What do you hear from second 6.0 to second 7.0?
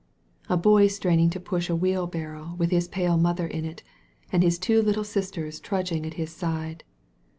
at his side.